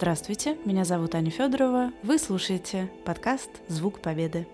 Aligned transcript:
Здравствуйте, 0.00 0.56
меня 0.64 0.84
зовут 0.84 1.16
Аня 1.16 1.32
Федорова. 1.32 1.90
Вы 2.04 2.20
слушаете 2.20 2.88
подкаст 3.04 3.50
«Звук 3.66 3.98
Победы». 3.98 4.46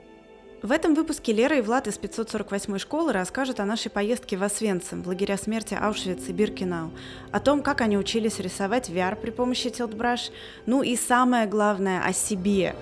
В 0.63 0.73
этом 0.73 0.95
выпуске 0.95 1.35
Лера 1.35 1.59
и 1.59 1.61
Влад 1.61 1.87
из 1.87 1.99
548 1.99 2.79
школы 2.79 3.13
расскажут 3.13 3.61
о 3.61 3.67
нашей 3.67 3.91
поездке 3.91 4.39
в 4.39 4.43
Освенцим, 4.43 5.03
в 5.03 5.07
лагеря 5.09 5.37
смерти 5.37 5.77
Аушвиц 5.79 6.29
и 6.29 6.33
Биркенау, 6.33 6.93
о 7.31 7.41
том, 7.41 7.63
как 7.63 7.83
они 7.83 7.99
учились 7.99 8.41
рисовать 8.41 8.89
VR 8.89 9.17
при 9.17 9.33
помощи 9.33 9.67
Tiltbrush, 9.67 10.33
ну 10.65 10.83
и 10.83 10.97
самое 10.97 11.47
главное– 11.47 12.03
о 12.07 12.15
себе. 12.15 12.75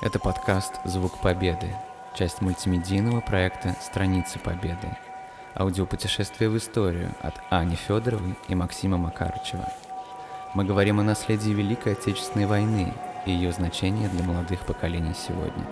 Это 0.00 0.20
подкаст 0.20 0.74
«Звук 0.84 1.20
Победы», 1.22 1.74
часть 2.16 2.40
мультимедийного 2.40 3.20
проекта 3.20 3.74
«Страницы 3.82 4.38
Победы», 4.38 4.96
аудиопутешествие 5.56 6.48
в 6.50 6.56
историю 6.56 7.12
от 7.20 7.34
Ани 7.50 7.74
Федоровой 7.74 8.36
и 8.46 8.54
Максима 8.54 8.96
Макарычева– 8.96 9.72
мы 10.54 10.64
говорим 10.64 11.00
о 11.00 11.02
наследии 11.02 11.50
Великой 11.50 11.94
Отечественной 11.94 12.46
войны 12.46 12.94
и 13.26 13.32
ее 13.32 13.52
значении 13.52 14.06
для 14.08 14.22
молодых 14.22 14.60
поколений 14.66 15.14
сегодня. 15.14 15.66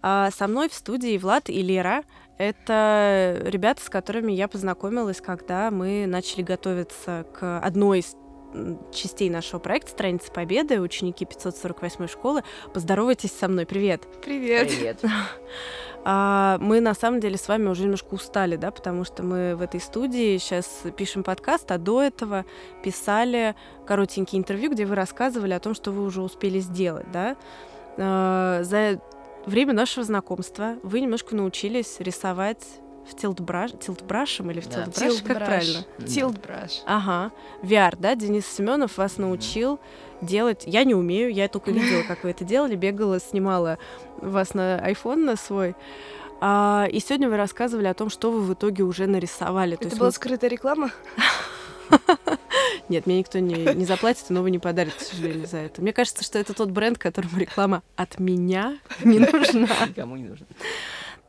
А 0.00 0.30
со 0.30 0.46
мной 0.48 0.68
в 0.68 0.74
студии 0.74 1.18
Влад 1.18 1.48
и 1.48 1.62
Лера. 1.62 2.02
Это 2.38 3.40
ребята, 3.44 3.82
с 3.84 3.88
которыми 3.88 4.32
я 4.32 4.48
познакомилась, 4.48 5.20
когда 5.20 5.70
мы 5.70 6.06
начали 6.06 6.42
готовиться 6.42 7.24
к 7.38 7.60
одной 7.60 8.00
из 8.00 8.16
частей 8.92 9.30
нашего 9.30 9.58
проекта 9.58 9.90
«Страница 9.90 10.30
Победы», 10.30 10.80
ученики 10.80 11.24
548 11.24 12.06
школы. 12.08 12.42
Поздоровайтесь 12.72 13.32
со 13.32 13.48
мной. 13.48 13.66
Привет. 13.66 14.02
Привет. 14.22 14.68
Привет. 14.68 15.00
А, 16.04 16.58
мы 16.60 16.80
на 16.80 16.94
самом 16.94 17.20
деле 17.20 17.36
с 17.36 17.46
вами 17.46 17.68
уже 17.68 17.82
немножко 17.84 18.14
устали, 18.14 18.56
да, 18.56 18.72
потому 18.72 19.04
что 19.04 19.22
мы 19.22 19.54
в 19.54 19.62
этой 19.62 19.80
студии 19.80 20.36
сейчас 20.38 20.82
пишем 20.96 21.22
подкаст, 21.22 21.70
а 21.70 21.78
до 21.78 22.02
этого 22.02 22.44
писали 22.82 23.54
коротенькие 23.86 24.40
интервью, 24.40 24.72
где 24.72 24.84
вы 24.84 24.96
рассказывали 24.96 25.52
о 25.52 25.60
том, 25.60 25.74
что 25.74 25.92
вы 25.92 26.04
уже 26.04 26.20
успели 26.20 26.58
сделать, 26.58 27.06
да. 27.12 27.36
А, 27.98 28.64
за 28.64 29.00
время 29.46 29.74
нашего 29.74 30.04
знакомства 30.04 30.76
вы 30.82 31.00
немножко 31.00 31.36
научились 31.36 31.96
рисовать 32.00 32.81
в 33.08 33.16
тилтбраш, 33.16 33.72
тилтбрашем 33.80 34.50
или 34.50 34.60
в 34.60 34.68
да. 34.68 34.84
тилтбраш, 34.84 35.22
как 35.22 35.38
правильно? 35.46 35.84
Тилтбраш. 36.06 36.82
Ага. 36.86 37.32
VR, 37.62 37.96
да? 37.98 38.14
Денис 38.14 38.46
Семенов 38.46 38.96
вас 38.96 39.18
научил 39.18 39.80
делать. 40.20 40.62
Я 40.66 40.84
не 40.84 40.94
умею, 40.94 41.32
я 41.32 41.48
только 41.48 41.70
видела, 41.72 42.02
как 42.02 42.24
вы 42.24 42.30
это 42.30 42.44
делали, 42.44 42.76
бегала, 42.76 43.20
снимала 43.20 43.78
вас 44.18 44.54
на 44.54 44.78
iPhone 44.90 45.24
на 45.24 45.36
свой. 45.36 45.74
А, 46.40 46.88
и 46.90 46.98
сегодня 46.98 47.28
вы 47.28 47.36
рассказывали 47.36 47.86
о 47.86 47.94
том, 47.94 48.10
что 48.10 48.32
вы 48.32 48.40
в 48.42 48.52
итоге 48.54 48.82
уже 48.82 49.06
нарисовали. 49.06 49.78
Это 49.80 49.96
была 49.96 50.08
мы... 50.08 50.12
скрытая 50.12 50.50
реклама? 50.50 50.90
Нет, 52.88 53.06
мне 53.06 53.18
никто 53.18 53.38
не, 53.38 53.54
не 53.54 53.84
заплатит, 53.84 54.24
но 54.28 54.42
вы 54.42 54.50
не 54.50 54.58
подарит, 54.58 54.94
к 54.94 55.00
сожалению, 55.00 55.46
за 55.46 55.58
это. 55.58 55.80
Мне 55.80 55.92
кажется, 55.92 56.24
что 56.24 56.38
это 56.38 56.52
тот 56.52 56.70
бренд, 56.70 56.98
которому 56.98 57.38
реклама 57.38 57.82
от 57.96 58.18
меня 58.18 58.78
не 59.04 59.18
нужна. 59.32 59.68
Никому 59.86 60.16
не 60.16 60.24
нужна. 60.24 60.46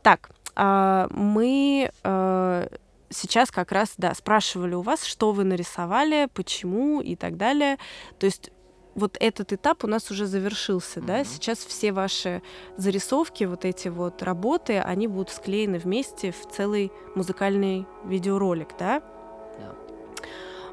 Так, 0.01 0.31
мы 0.55 1.91
а, 2.03 2.67
сейчас 3.09 3.51
как 3.51 3.71
раз, 3.71 3.93
да, 3.97 4.13
спрашивали 4.13 4.73
у 4.73 4.81
вас, 4.81 5.03
что 5.03 5.31
вы 5.31 5.43
нарисовали, 5.43 6.27
почему 6.33 7.01
и 7.01 7.15
так 7.15 7.37
далее. 7.37 7.77
То 8.19 8.25
есть 8.25 8.51
вот 8.95 9.17
этот 9.19 9.53
этап 9.53 9.83
у 9.83 9.87
нас 9.87 10.11
уже 10.11 10.25
завершился, 10.25 10.99
mm-hmm. 10.99 11.05
да, 11.05 11.23
сейчас 11.23 11.59
все 11.59 11.91
ваши 11.91 12.41
зарисовки, 12.77 13.45
вот 13.45 13.65
эти 13.65 13.87
вот 13.87 14.21
работы, 14.21 14.79
они 14.79 15.07
будут 15.07 15.31
склеены 15.31 15.79
вместе 15.79 16.31
в 16.31 16.47
целый 16.51 16.91
музыкальный 17.15 17.87
видеоролик, 18.05 18.69
да? 18.77 18.97
Yeah. 18.97 19.75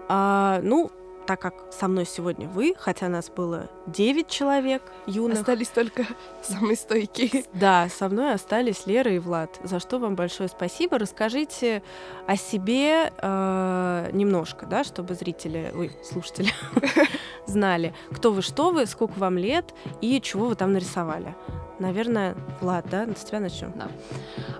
А, 0.09 0.61
ну, 0.62 0.91
так 1.26 1.40
как 1.40 1.54
со 1.72 1.88
мной 1.88 2.06
сегодня 2.06 2.48
вы, 2.48 2.74
хотя 2.78 3.08
нас 3.08 3.30
было 3.30 3.68
9 3.86 4.28
человек 4.28 4.82
юных. 5.06 5.40
Остались 5.40 5.68
только 5.68 6.06
самые 6.42 6.76
стойкие. 6.76 7.44
Да, 7.54 7.88
со 7.88 8.08
мной 8.08 8.34
остались 8.34 8.86
Лера 8.86 9.12
и 9.12 9.19
Влад, 9.19 9.59
за 9.62 9.80
что 9.80 9.98
вам 9.98 10.16
большое 10.16 10.48
спасибо. 10.48 10.98
Расскажите 10.98 11.82
о 12.26 12.36
себе 12.36 13.12
э, 13.16 14.10
немножко, 14.12 14.66
да, 14.66 14.84
чтобы 14.84 15.14
зрители, 15.14 15.72
ой, 15.75 15.92
слушатели 16.03 16.53
знали, 17.47 17.94
кто 18.12 18.32
вы, 18.32 18.42
что 18.42 18.70
вы, 18.70 18.86
сколько 18.86 19.19
вам 19.19 19.38
лет 19.38 19.75
и 20.00 20.20
чего 20.20 20.47
вы 20.47 20.54
там 20.54 20.72
нарисовали. 20.72 21.34
Наверное, 21.78 22.36
Влад, 22.60 22.86
да, 22.91 23.06
с 23.16 23.25
тебя 23.25 23.41
начнем. 23.41 23.72
Да. 23.75 23.88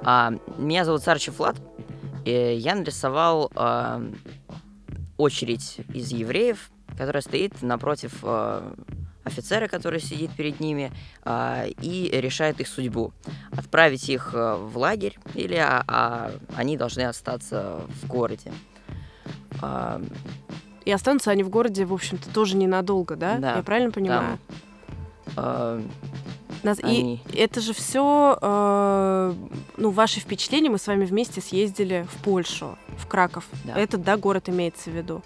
А, 0.03 0.33
меня 0.57 0.85
зовут 0.85 1.03
Сарчев 1.03 1.39
Влад. 1.39 1.57
И 2.25 2.31
я 2.33 2.75
нарисовал 2.75 3.51
а, 3.55 4.03
очередь 5.21 5.79
из 5.93 6.11
евреев, 6.11 6.71
которая 6.97 7.23
стоит 7.23 7.63
напротив 7.63 8.19
э, 8.23 8.73
офицера, 9.25 9.69
который 9.69 10.01
сидит 10.01 10.31
перед 10.33 10.61
ними, 10.61 10.93
э, 11.25 11.71
и 11.81 12.11
решает 12.13 12.61
их 12.61 12.69
судьбу. 12.69 13.13
Отправить 13.53 14.09
их 14.09 14.31
э, 14.35 14.57
в 14.57 14.77
лагерь 14.79 15.19
или 15.35 15.57
а, 15.57 15.85
а 15.87 16.33
они 16.57 16.77
должны 16.77 17.03
остаться 17.03 17.83
в 18.03 18.07
городе. 18.07 18.53
Э, 19.63 20.03
и 20.85 20.93
останутся 20.93 21.31
они 21.31 21.43
в 21.43 21.51
городе, 21.51 21.85
в 21.85 21.93
общем-то, 21.93 22.33
тоже 22.33 22.57
ненадолго, 22.57 23.17
да? 23.17 23.39
Да. 23.39 23.57
Я 23.57 23.63
правильно 23.63 23.91
понимаю? 23.91 24.39
Там, 25.35 25.45
э, 25.45 25.83
нас... 26.63 26.79
Они... 26.83 27.21
И 27.33 27.39
это 27.39 27.61
же 27.61 27.73
все, 27.73 28.39
э, 28.41 29.35
ну, 29.77 29.91
ваши 29.91 30.21
впечатления. 30.21 30.71
Мы 30.71 30.79
с 30.79 30.87
вами 30.87 31.05
вместе 31.05 31.41
съездили 31.41 32.07
в 32.11 32.23
Польшу, 32.23 32.77
в 32.97 33.07
Краков. 33.07 33.47
Да. 33.65 33.79
Этот, 33.79 34.03
да, 34.03 34.17
город 34.17 34.49
имеется 34.49 34.91
в 34.91 34.95
виду. 34.95 35.23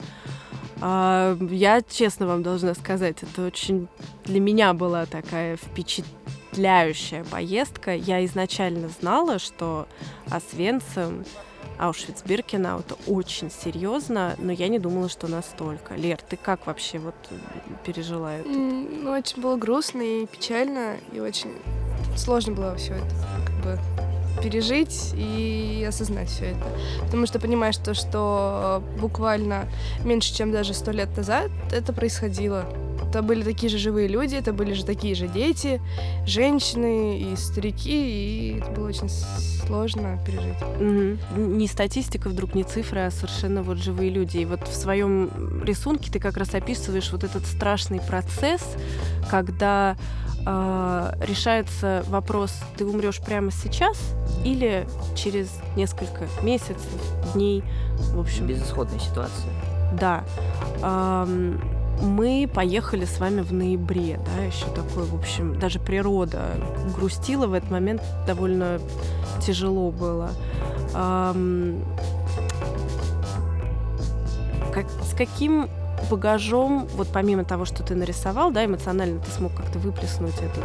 Э, 0.81 1.37
я 1.51 1.83
честно 1.83 2.27
вам 2.27 2.43
должна 2.43 2.75
сказать, 2.75 3.23
это 3.23 3.47
очень 3.47 3.89
для 4.25 4.41
меня 4.41 4.73
была 4.75 5.07
такая 5.07 5.57
впечатляющая 5.57 7.25
поездка. 7.25 7.95
Я 7.95 8.25
изначально 8.25 8.89
знала, 8.89 9.39
что 9.39 9.87
Освенцим 10.31 11.25
Аушвиц-Биркенау, 11.79 12.81
это 12.81 12.97
очень 13.07 13.51
серьезно, 13.51 14.35
но 14.39 14.53
я 14.53 14.69
не 14.69 14.79
думала, 14.79 15.09
что 15.09 15.29
настолько. 15.29 15.95
Лер, 15.95 16.19
ты 16.29 16.37
как 16.37 16.67
вообще 16.67 16.99
вот 16.99 17.15
пережила 17.85 18.35
это? 18.35 18.49
Ну, 18.49 19.11
очень 19.11 19.41
было 19.43 19.57
грустно 19.57 20.03
и 20.03 20.27
печально, 20.27 20.97
и 21.13 21.21
очень 21.21 21.53
сложно 22.17 22.55
было 22.55 22.77
все 22.77 22.95
это 22.95 23.15
как 23.47 23.65
бы 23.65 23.79
пережить 24.43 25.13
и 25.15 25.85
осознать 25.89 26.29
все 26.29 26.47
это. 26.47 26.65
Потому 27.05 27.27
что 27.27 27.39
понимаешь 27.39 27.77
то, 27.77 27.95
что 27.95 28.83
буквально 29.01 29.69
меньше, 30.05 30.35
чем 30.35 30.51
даже 30.53 30.75
сто 30.75 30.91
лет 30.91 31.17
назад 31.17 31.51
это 31.73 31.93
происходило 31.93 32.67
это 33.03 33.23
были 33.23 33.43
такие 33.43 33.71
же 33.71 33.79
живые 33.79 34.09
люди, 34.09 34.35
это 34.35 34.53
были 34.53 34.73
же 34.73 34.85
такие 34.85 35.15
же 35.15 35.29
дети, 35.29 35.81
женщины 36.27 37.21
и 37.21 37.37
старики, 37.37 38.55
и 38.55 38.59
это 38.59 38.71
было 38.71 38.89
очень 38.89 39.09
сложно 39.09 40.19
пережить. 40.27 40.61
Угу. 41.37 41.41
Не 41.41 41.67
статистика 41.67 42.29
вдруг, 42.29 42.55
не 42.55 42.65
цифры, 42.65 43.01
а 43.01 43.11
совершенно 43.11 43.63
вот 43.63 43.79
живые 43.79 44.11
люди. 44.11 44.39
И 44.39 44.45
вот 44.45 44.67
в 44.67 44.75
своем 44.75 45.63
рисунке 45.65 46.11
ты 46.11 46.19
как 46.19 46.37
раз 46.37 46.55
описываешь 46.55 47.11
вот 47.13 47.25
этот 47.25 47.47
страшный 47.47 48.01
процесс, 48.01 48.63
когда 49.31 49.97
э, 50.47 51.13
решается 51.21 52.05
вопрос, 52.09 52.53
ты 52.77 52.85
умрешь 52.85 53.21
прямо 53.21 53.51
сейчас 53.51 53.99
или 54.45 54.87
через 55.17 55.51
несколько 55.77 56.27
месяцев, 56.43 56.91
дней, 57.35 57.63
в 57.99 58.21
общем. 58.21 58.47
Безысходная 58.47 58.99
ситуация. 58.99 59.53
Да. 59.99 60.25
Эм, 60.83 61.61
мы 62.03 62.51
поехали 62.53 63.05
с 63.05 63.19
вами 63.19 63.41
в 63.41 63.53
ноябре, 63.53 64.21
да, 64.25 64.43
еще 64.45 64.67
такой, 64.67 65.05
в 65.05 65.15
общем, 65.15 65.59
даже 65.59 65.79
природа 65.79 66.43
грустила 66.95 67.47
в 67.47 67.55
этот 67.55 67.71
момент, 67.71 68.03
довольно 68.27 68.81
тяжело 69.41 69.91
было. 69.91 70.31
Как, 74.73 74.87
с 75.03 75.15
каким 75.17 75.69
багажом, 76.11 76.87
вот 76.97 77.09
помимо 77.13 77.45
того, 77.45 77.65
что 77.65 77.83
ты 77.83 77.95
нарисовал, 77.95 78.51
да, 78.51 78.65
эмоционально 78.65 79.21
ты 79.21 79.31
смог 79.31 79.55
как-то 79.55 79.79
выплеснуть 79.79 80.35
этот, 80.35 80.65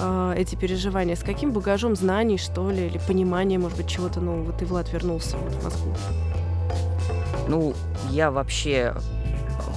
э, 0.00 0.34
эти 0.36 0.54
переживания, 0.56 1.16
с 1.16 1.22
каким 1.22 1.52
багажом 1.52 1.96
знаний, 1.96 2.38
что 2.38 2.70
ли, 2.70 2.86
или 2.86 3.00
понимания, 3.06 3.58
может 3.58 3.78
быть, 3.78 3.88
чего-то 3.88 4.20
нового 4.20 4.52
ты, 4.52 4.66
Влад, 4.66 4.92
вернулся 4.92 5.36
вот 5.36 5.52
в 5.52 5.64
Москву? 5.64 5.94
Ну, 7.48 7.74
я 8.10 8.30
вообще 8.30 8.94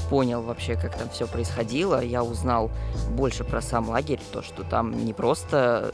понял 0.10 0.42
вообще, 0.42 0.76
как 0.76 0.98
там 0.98 1.10
все 1.10 1.28
происходило. 1.28 2.04
Я 2.04 2.24
узнал 2.24 2.72
больше 3.12 3.44
про 3.44 3.62
сам 3.62 3.90
лагерь, 3.90 4.20
то, 4.32 4.42
что 4.42 4.64
там 4.64 5.06
не 5.06 5.14
просто 5.14 5.94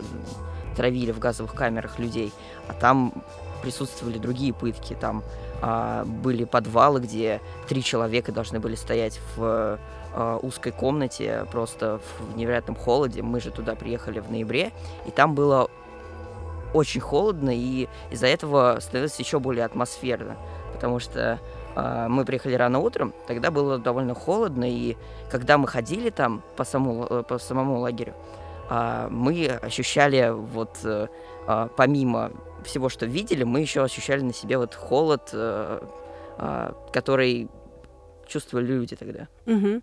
травили 0.75 1.11
в 1.11 1.19
газовых 1.19 1.53
камерах 1.53 1.99
людей, 1.99 2.31
а 2.67 2.73
там 2.73 3.13
присутствовали 3.61 4.17
другие 4.17 4.53
пытки. 4.53 4.95
Там 4.99 5.23
а, 5.61 6.05
были 6.05 6.43
подвалы, 6.43 6.99
где 6.99 7.41
три 7.67 7.83
человека 7.83 8.31
должны 8.31 8.59
были 8.59 8.75
стоять 8.75 9.19
в 9.35 9.79
а, 10.13 10.37
узкой 10.41 10.71
комнате, 10.71 11.45
просто 11.51 11.99
в 12.19 12.37
невероятном 12.37 12.75
холоде. 12.75 13.21
Мы 13.21 13.39
же 13.39 13.51
туда 13.51 13.75
приехали 13.75 14.19
в 14.19 14.29
ноябре, 14.29 14.71
и 15.05 15.11
там 15.11 15.35
было 15.35 15.69
очень 16.73 17.01
холодно, 17.01 17.51
и 17.53 17.87
из-за 18.11 18.27
этого 18.27 18.77
становилось 18.81 19.17
еще 19.19 19.39
более 19.39 19.65
атмосферно, 19.65 20.35
потому 20.73 20.99
что 20.99 21.39
мы 21.75 22.23
приехали 22.23 22.55
рано 22.55 22.79
утром, 22.79 23.13
тогда 23.27 23.51
было 23.51 23.77
довольно 23.77 24.13
холодно, 24.13 24.65
и 24.69 24.95
когда 25.29 25.57
мы 25.57 25.67
ходили 25.67 26.09
там 26.09 26.41
по 26.55 26.63
самому, 26.63 27.05
э, 27.09 27.23
по 27.23 27.37
самому 27.37 27.79
лагерю, 27.79 28.13
а, 28.69 29.09
мы 29.09 29.47
ощущали 29.47 30.31
вот 30.31 30.77
э, 30.83 31.07
а, 31.47 31.67
помимо 31.75 32.31
всего, 32.63 32.89
что 32.89 33.05
видели, 33.05 33.43
мы 33.43 33.59
еще 33.59 33.83
ощущали 33.83 34.21
на 34.21 34.33
себе 34.33 34.57
вот 34.57 34.73
холод, 34.73 35.29
э, 35.33 35.81
который 36.91 37.47
чувствовали 38.27 38.65
люди 38.65 38.95
тогда. 38.95 39.27
Угу. 39.45 39.81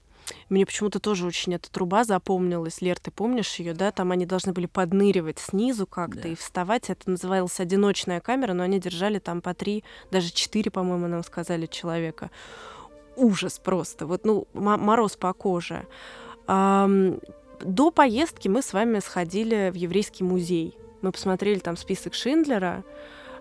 Мне 0.49 0.67
почему-то 0.67 0.99
тоже 0.99 1.27
очень 1.27 1.55
эта 1.55 1.71
труба 1.71 2.05
запомнилась. 2.05 2.81
Лер, 2.81 2.99
ты 2.99 3.11
помнишь 3.11 3.57
ее, 3.57 3.75
да? 3.75 3.93
Там 3.93 4.13
они 4.13 4.27
должны 4.27 4.53
были 4.53 4.67
подныривать 4.67 5.39
снизу 5.39 5.87
как-то 5.87 6.23
да. 6.23 6.29
и 6.29 6.35
вставать. 6.35 6.91
Это 6.91 7.11
называлась 7.11 7.61
одиночная 7.61 8.21
камера, 8.21 8.53
но 8.53 8.63
они 8.63 8.79
держали 8.79 9.19
там 9.19 9.41
по 9.41 9.55
три, 9.55 9.85
даже 10.11 10.31
четыре, 10.33 10.71
по-моему, 10.71 11.07
нам 11.09 11.25
сказали 11.25 11.67
человека. 11.67 12.31
Ужас 13.17 13.59
просто. 13.59 14.07
Вот, 14.07 14.25
ну, 14.25 14.47
мороз 14.53 15.17
по 15.17 15.33
коже. 15.33 15.87
До 16.47 17.91
поездки 17.95 18.49
мы 18.49 18.63
с 18.63 18.73
вами 18.73 18.99
сходили 18.99 19.71
в 19.71 19.75
еврейский 19.75 20.25
музей. 20.25 20.77
Мы 21.01 21.13
посмотрели 21.13 21.59
там 21.59 21.77
список 21.77 22.15
Шиндлера. 22.15 22.85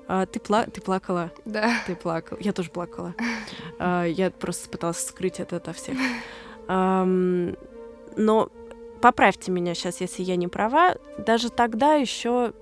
А, 0.07 0.25
ты, 0.25 0.39
пла 0.39 0.65
ты 0.65 0.81
плакала? 0.81 1.31
Да. 1.45 1.73
Ты 1.88 1.95
плакала. 1.95 2.38
Я 2.41 2.53
тоже 2.53 2.69
плакала. 2.69 3.15
А, 3.79 4.05
я 4.05 4.29
просто 4.29 4.69
пыталась 4.69 5.03
скрыть 5.03 5.39
это 5.39 5.55
от 5.55 5.75
всех. 5.75 5.97
Но 6.68 8.50
поправьте 9.02 9.52
меня 9.52 9.74
сейчас, 9.74 10.02
если 10.02 10.24
я 10.24 10.36
не 10.36 10.48
права, 10.48 10.96
даже 11.18 11.50
тогда 11.50 11.96
еще 11.96 12.54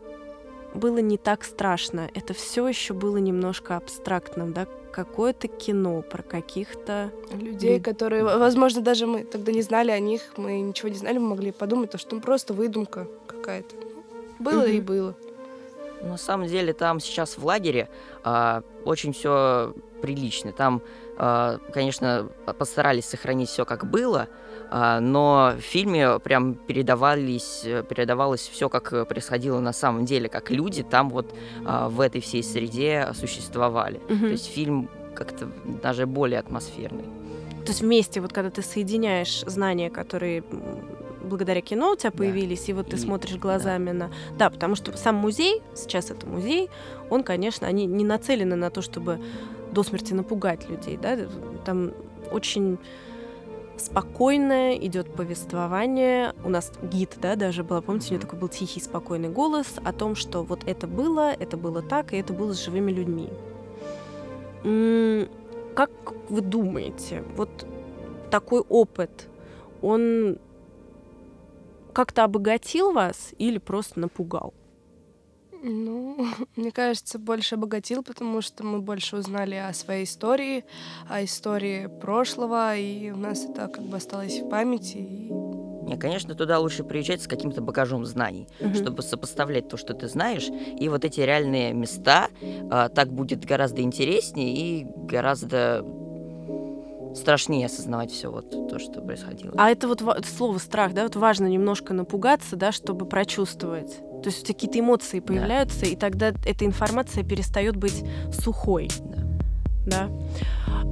было 0.74 1.00
не 1.00 1.18
так 1.18 1.44
страшно. 1.44 2.10
Это 2.14 2.34
все 2.34 2.68
еще 2.68 2.94
было 2.94 3.18
немножко 3.18 3.76
абстрактным, 3.76 4.54
да, 4.54 4.68
какое-то 4.92 5.48
кино 5.48 6.02
про 6.02 6.24
каких-то 6.24 7.12
людей, 7.32 7.80
которые, 7.80 8.24
возможно, 8.24 8.82
даже 8.82 9.08
мы 9.08 9.24
тогда 9.24 9.52
не 9.52 9.62
знали 9.62 9.92
о 9.92 10.00
них, 10.00 10.22
мы 10.38 10.60
ничего 10.60 10.90
не 10.90 10.96
знали, 10.96 11.18
мы 11.18 11.30
могли 11.30 11.52
подумать, 11.52 11.98
что 12.00 12.16
ну, 12.16 12.22
просто 12.22 12.54
выдумка 12.54 13.08
какая-то. 13.28 13.76
Было 14.40 14.68
mm-hmm. 14.68 14.78
и 14.78 14.82
было. 14.82 15.16
На 16.02 16.18
самом 16.18 16.48
деле 16.48 16.74
там 16.74 17.00
сейчас 17.00 17.38
в 17.38 17.46
лагере 17.46 17.90
а, 18.24 18.64
очень 18.86 19.14
все 19.14 19.74
прилично. 20.02 20.54
Там, 20.54 20.82
конечно, 21.20 22.30
постарались 22.58 23.06
сохранить 23.06 23.50
все 23.50 23.66
как 23.66 23.86
было, 23.86 24.30
а, 24.72 25.00
но 25.00 25.54
в 25.58 25.62
фильме 25.62 26.20
прям 26.20 26.54
передавались, 26.54 27.64
передавалось 27.90 28.48
все, 28.48 28.70
как 28.70 29.08
происходило 29.08 29.60
на 29.60 29.74
самом 29.74 30.06
деле, 30.06 30.30
как 30.30 30.50
люди 30.50 30.84
там 30.84 31.10
вот 31.10 31.36
а, 31.66 31.90
в 31.90 32.00
этой 32.00 32.22
всей 32.22 32.44
среде 32.44 33.10
существовали. 33.16 34.00
Mm-hmm. 34.08 34.20
То 34.20 34.28
есть 34.28 34.46
фильм 34.46 34.90
как-то 35.16 35.50
даже 35.84 36.06
более 36.06 36.40
атмосферный. 36.40 37.04
То 37.66 37.72
есть 37.72 37.82
вместе, 37.82 38.22
вот 38.22 38.32
когда 38.32 38.50
ты 38.50 38.62
соединяешь 38.62 39.42
знания, 39.46 39.90
которые 39.90 40.44
благодаря 41.22 41.62
кино 41.62 41.92
у 41.92 41.96
тебя 41.96 42.12
появились, 42.12 42.66
да. 42.66 42.72
и 42.72 42.74
вот 42.74 42.90
ты 42.90 42.96
и, 42.96 43.00
смотришь 43.00 43.36
глазами 43.36 43.92
да. 43.92 43.94
на... 43.94 44.12
Да, 44.38 44.50
потому 44.50 44.76
что 44.76 44.96
сам 44.98 45.16
музей, 45.16 45.62
сейчас 45.76 46.12
это 46.12 46.26
музей, 46.26 46.70
он, 47.10 47.24
конечно, 47.24 47.68
они 47.68 47.86
не 47.86 48.04
нацелены 48.04 48.56
на 48.56 48.70
то, 48.70 48.82
чтобы 48.82 49.20
до 49.72 49.84
смерти 49.84 50.14
напугать 50.14 50.70
людей, 50.70 50.98
да, 50.98 51.18
там 51.66 51.92
очень 52.32 52.78
спокойное 53.78 54.76
идет 54.76 55.14
повествование. 55.14 56.34
У 56.44 56.50
нас 56.50 56.72
гид, 56.84 57.18
да, 57.22 57.36
даже 57.36 57.64
была, 57.64 57.82
помните, 57.82 58.10
у 58.10 58.14
него 58.14 58.22
такой 58.22 58.40
был 58.40 58.50
тихий, 58.50 58.82
спокойный 58.82 59.30
голос 59.30 59.76
о 59.84 59.94
том, 59.94 60.16
что 60.16 60.44
вот 60.44 60.64
это 60.66 60.86
было, 60.86 61.32
это 61.32 61.56
было 61.56 61.82
так, 61.82 62.14
и 62.14 62.18
это 62.18 62.34
было 62.34 62.54
с 62.54 62.64
живыми 62.64 62.92
людьми. 62.92 63.30
Как 65.76 65.92
вы 66.30 66.42
думаете, 66.42 67.24
вот 67.38 67.50
такой 68.30 68.62
опыт, 68.68 69.30
он 69.82 70.38
как-то 71.94 72.26
обогатил 72.26 72.92
вас 72.92 73.34
или 73.38 73.60
просто 73.60 74.02
напугал? 74.02 74.54
Ну, 75.62 76.28
мне 76.56 76.72
кажется, 76.72 77.20
больше 77.20 77.56
обогатил, 77.56 78.04
потому 78.04 78.42
что 78.42 78.64
мы 78.64 78.80
больше 78.80 79.18
узнали 79.18 79.56
о 79.56 79.74
своей 79.74 80.06
истории, 80.06 80.66
о 81.08 81.24
истории 81.24 81.88
прошлого, 81.88 82.76
и 82.76 83.12
у 83.12 83.18
нас 83.18 83.46
это 83.46 83.68
как 83.68 83.84
бы 83.84 83.98
осталось 83.98 84.40
в 84.40 84.50
памяти. 84.50 84.98
И... 84.98 85.32
Не, 85.84 85.98
конечно, 85.98 86.36
туда 86.36 86.60
лучше 86.60 86.84
приезжать 86.84 87.24
с 87.24 87.28
каким-то 87.28 87.62
багажом 87.62 88.06
знаний, 88.06 88.48
угу. 88.60 88.76
чтобы 88.76 89.02
сопоставлять 89.02 89.70
то, 89.70 89.78
что 89.78 89.94
ты 89.94 90.08
знаешь, 90.08 90.48
и 90.48 90.88
вот 90.88 91.04
эти 91.04 91.22
реальные 91.22 91.74
места. 91.74 92.30
А, 92.70 92.90
так 92.90 93.12
будет 93.12 93.44
гораздо 93.44 93.82
интереснее 93.82 94.56
и 94.56 94.86
гораздо 94.86 95.84
страшнее 97.16 97.66
осознавать 97.66 98.12
все 98.12 98.30
вот 98.32 98.70
то, 98.70 98.78
что 98.78 99.02
происходило. 99.02 99.54
А 99.58 99.72
это 99.72 99.88
вот 99.88 100.04
слово 100.26 100.60
страх, 100.60 100.94
да, 100.94 101.04
вот 101.04 101.16
важно 101.16 101.48
немножко 101.48 101.94
напугаться, 101.94 102.56
да, 102.56 102.72
чтобы 102.72 103.06
прочувствовать. 103.08 104.00
То 104.22 104.30
есть 104.30 104.46
какие-то 104.46 104.80
эмоции 104.80 105.20
появляются, 105.20 105.82
да. 105.82 105.88
и 105.88 105.96
тогда 105.96 106.34
эта 106.46 106.66
информация 106.66 107.24
перестает 107.24 107.76
быть 107.76 108.04
сухой. 108.32 108.90
Да. 109.86 110.08
да? 110.08 110.10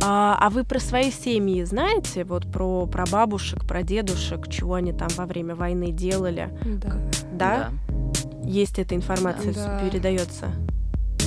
А, 0.03 0.38
а 0.39 0.50
вы 0.50 0.63
про 0.63 0.79
свои 0.79 1.12
семьи 1.12 1.63
знаете? 1.63 2.24
Вот 2.24 2.51
про, 2.51 2.85
про 2.85 3.06
бабушек, 3.06 3.65
про 3.65 3.83
дедушек, 3.83 4.47
чего 4.50 4.75
они 4.75 4.94
там 4.94 5.09
во 5.15 5.25
время 5.25 5.56
войны 5.56 5.91
делали? 5.91 6.50
Да. 6.63 6.89
Да? 7.33 7.71
да. 7.71 7.71
Есть 8.44 8.79
эта 8.79 8.95
информация, 8.95 9.53
да. 9.53 9.80
передается? 9.80 10.47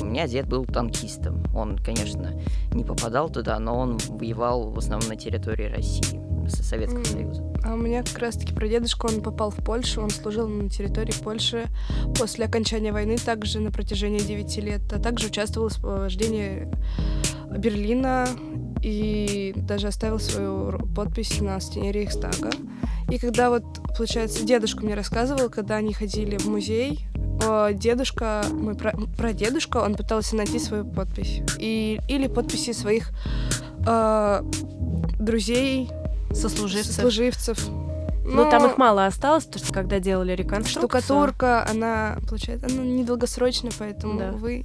У 0.01 0.05
меня 0.05 0.27
дед 0.27 0.49
был 0.49 0.65
танкистом. 0.65 1.43
Он, 1.55 1.77
конечно, 1.79 2.33
не 2.73 2.85
попадал 2.85 3.29
туда, 3.29 3.59
но 3.59 3.79
он 3.79 3.99
воевал 4.09 4.71
в 4.71 4.79
основном 4.79 5.09
на 5.09 5.17
территории 5.17 5.65
России, 5.65 6.20
Советского. 6.57 7.05
Союза. 7.05 7.43
А 7.65 7.75
у 7.75 7.77
меня 7.77 8.03
как 8.03 8.19
раз-таки 8.19 8.55
про 8.55 8.69
дедушку, 8.69 9.09
он 9.09 9.23
попал 9.23 9.51
в 9.51 9.57
Польшу, 9.57 10.03
он 10.03 10.11
служил 10.11 10.49
на 10.49 10.69
территории 10.69 11.13
Польши 11.23 11.67
после 12.19 12.47
окончания 12.47 12.93
войны 12.93 13.17
также 13.17 13.61
на 13.61 13.71
протяжении 13.71 14.19
9 14.19 14.57
лет, 14.59 14.81
а 14.93 14.99
также 14.99 15.29
участвовал 15.29 15.69
в 15.69 15.73
освобождении 15.73 16.69
Берлина 17.57 18.29
и 18.83 19.53
даже 19.57 19.89
оставил 19.89 20.19
свою 20.19 20.79
подпись 20.95 21.41
на 21.41 21.61
стене 21.61 21.93
Рейхстага. 21.93 22.51
И 23.11 23.19
когда 23.19 23.51
вот, 23.51 23.65
получается, 23.97 24.45
дедушка 24.45 24.85
мне 24.85 24.95
рассказывал, 24.95 25.51
когда 25.51 25.77
они 25.77 25.93
ходили 25.93 26.39
в 26.39 26.47
музей, 26.47 27.07
дедушка, 27.75 28.45
мой 28.53 28.75
про 28.75 29.33
дедушка, 29.33 29.79
он 29.79 29.95
пытался 29.95 30.37
найти 30.37 30.59
свою 30.59 30.85
подпись. 30.85 31.43
И, 31.59 31.99
или 32.09 32.27
подписи 32.27 32.73
своих 32.73 33.11
э, 33.87 34.43
друзей, 35.19 35.91
сослуживцев. 36.33 36.95
сослуживцев. 36.95 37.69
Но, 38.25 38.49
там 38.49 38.67
их 38.67 38.79
мало 38.79 39.07
осталось, 39.07 39.45
потому 39.45 39.65
что 39.65 39.75
когда 39.75 39.99
делали 39.99 40.33
реконструкцию... 40.33 41.01
Штукатурка, 41.01 41.67
она, 41.69 42.19
получается, 42.29 42.67
она 42.67 42.85
недолгосрочная, 42.85 43.73
поэтому 43.77 44.19
да. 44.19 44.33
вы 44.33 44.65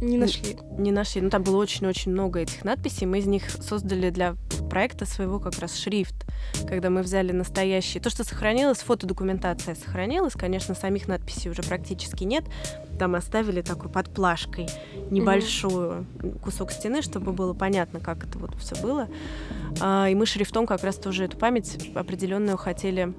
не 0.00 0.18
нашли. 0.18 0.58
Не, 0.72 0.84
не 0.84 0.92
нашли. 0.92 1.20
Ну, 1.20 1.30
там 1.30 1.42
было 1.42 1.56
очень-очень 1.56 2.12
много 2.12 2.40
этих 2.40 2.64
надписей. 2.64 3.06
Мы 3.06 3.18
из 3.18 3.26
них 3.26 3.44
создали 3.50 4.10
для 4.10 4.36
проекта 4.70 5.04
своего 5.04 5.38
как 5.38 5.58
раз 5.58 5.76
шрифт, 5.76 6.14
когда 6.66 6.88
мы 6.88 7.02
взяли 7.02 7.32
настоящие... 7.32 8.02
То, 8.02 8.08
что 8.08 8.24
сохранилось, 8.24 8.78
фотодокументация 8.78 9.74
сохранилась. 9.74 10.32
Конечно, 10.32 10.74
самих 10.74 11.08
надписей 11.08 11.50
уже 11.50 11.62
практически 11.62 12.24
нет. 12.24 12.44
Там 12.98 13.14
оставили 13.14 13.60
такой 13.60 13.90
под 13.90 14.08
плашкой 14.14 14.68
небольшую 15.10 16.06
mm-hmm. 16.18 16.40
кусок 16.40 16.70
стены, 16.70 17.02
чтобы 17.02 17.32
было 17.32 17.52
понятно, 17.52 18.00
как 18.00 18.24
это 18.24 18.38
вот 18.38 18.54
все 18.58 18.76
было. 18.76 19.08
А, 19.80 20.08
и 20.08 20.14
мы 20.14 20.24
шрифтом 20.24 20.66
как 20.66 20.84
раз 20.84 20.96
тоже 20.96 21.24
эту 21.24 21.36
память 21.36 21.90
определенную 21.94 22.56
хотели 22.56 23.12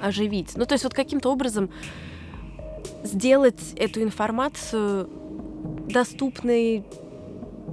оживить. 0.00 0.56
Ну, 0.56 0.66
то 0.66 0.72
есть 0.74 0.84
вот 0.84 0.94
каким-то 0.94 1.30
образом 1.30 1.70
сделать 3.02 3.60
эту 3.76 4.02
информацию 4.02 5.08
доступной 5.88 6.84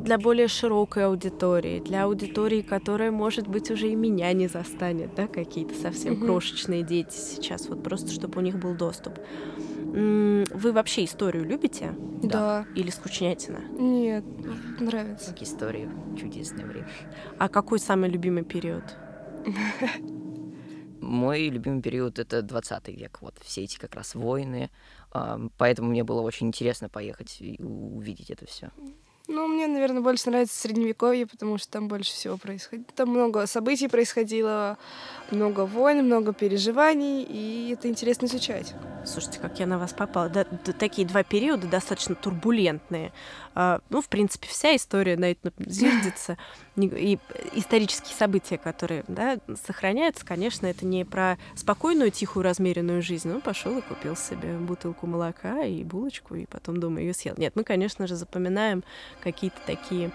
для 0.03 0.17
более 0.17 0.47
широкой 0.47 1.05
аудитории, 1.05 1.79
для 1.79 2.03
аудитории, 2.03 2.61
которая, 2.61 3.11
может 3.11 3.47
быть, 3.47 3.69
уже 3.71 3.89
и 3.89 3.95
меня 3.95 4.33
не 4.33 4.47
застанет, 4.47 5.13
да, 5.15 5.27
какие-то 5.27 5.75
совсем 5.75 6.13
mm-hmm. 6.13 6.25
крошечные 6.25 6.83
дети 6.83 7.15
сейчас, 7.15 7.67
вот 7.69 7.83
просто 7.83 8.11
чтобы 8.11 8.39
у 8.39 8.41
них 8.41 8.57
был 8.57 8.75
доступ. 8.75 9.19
Вы 9.93 10.71
вообще 10.71 11.03
историю 11.03 11.45
любите? 11.45 11.93
Да. 12.23 12.65
Или 12.75 12.89
скучнятина? 12.89 13.59
Нет, 13.77 14.23
нравится. 14.79 15.31
Как 15.31 15.41
историю. 15.41 15.91
Чудесное 16.17 16.65
время. 16.65 16.87
А 17.37 17.49
какой 17.49 17.79
самый 17.79 18.09
любимый 18.09 18.43
период? 18.43 18.83
Мой 21.01 21.49
любимый 21.49 21.81
период— 21.81 22.19
это 22.19 22.41
20 22.41 22.87
век. 22.89 23.17
Вот 23.21 23.35
все 23.43 23.63
эти 23.63 23.77
как 23.79 23.95
раз 23.95 24.15
войны. 24.15 24.69
Поэтому 25.57 25.89
мне 25.89 26.03
было 26.03 26.21
очень 26.21 26.47
интересно 26.47 26.87
поехать 26.87 27.37
и 27.41 27.61
увидеть 27.61 28.29
это 28.29 28.45
все. 28.45 28.69
Ну, 29.31 29.47
мне, 29.47 29.65
наверное, 29.67 30.01
больше 30.01 30.29
нравится 30.29 30.59
Средневековье, 30.59 31.25
потому 31.25 31.57
что 31.57 31.71
там 31.71 31.87
больше 31.87 32.11
всего 32.11 32.35
происходит. 32.35 32.87
Там 32.93 33.09
много 33.09 33.47
событий 33.47 33.87
происходило, 33.87 34.77
много 35.31 35.65
войн, 35.65 36.05
много 36.05 36.33
переживаний, 36.33 37.23
и 37.23 37.71
это 37.73 37.87
интересно 37.87 38.25
изучать. 38.25 38.73
Слушайте, 39.05 39.39
как 39.39 39.57
я 39.59 39.67
на 39.67 39.79
вас 39.79 39.93
попала. 39.93 40.27
Да, 40.27 40.45
да, 40.65 40.73
такие 40.73 41.07
два 41.07 41.23
периода 41.23 41.65
достаточно 41.67 42.13
турбулентные. 42.13 43.13
А, 43.53 43.81
ну, 43.89 44.01
в 44.01 44.07
принципе, 44.07 44.47
вся 44.47 44.75
история 44.75 45.17
на 45.17 45.31
этом 45.31 45.51
зиждется. 45.59 46.37
И 46.77 47.19
исторические 47.53 48.15
события, 48.15 48.57
которые 48.57 49.03
да, 49.07 49.37
сохраняются, 49.65 50.25
конечно, 50.25 50.67
это 50.67 50.85
не 50.85 51.03
про 51.03 51.37
спокойную, 51.55 52.11
тихую, 52.11 52.43
размеренную 52.43 53.01
жизнь. 53.01 53.29
Ну, 53.29 53.41
пошел 53.41 53.77
и 53.77 53.81
купил 53.81 54.15
себе 54.15 54.57
бутылку 54.57 55.07
молока 55.07 55.63
и 55.63 55.83
булочку, 55.83 56.35
и 56.35 56.45
потом 56.45 56.79
дома 56.79 57.01
ее 57.01 57.13
съел. 57.13 57.35
Нет, 57.37 57.55
мы, 57.55 57.63
конечно 57.63 58.07
же, 58.07 58.15
запоминаем 58.15 58.83
какие-то 59.21 59.59
такие 59.65 60.11